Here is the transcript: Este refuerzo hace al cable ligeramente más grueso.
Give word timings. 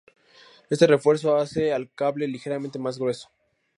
Este 0.71 0.87
refuerzo 0.87 1.35
hace 1.35 1.73
al 1.73 1.91
cable 1.93 2.27
ligeramente 2.27 2.79
más 2.79 2.97
grueso. 2.97 3.29